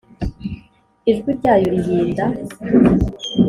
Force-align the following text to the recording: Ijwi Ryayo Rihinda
Ijwi 1.09 1.29
Ryayo 1.37 1.69
Rihinda 1.77 2.25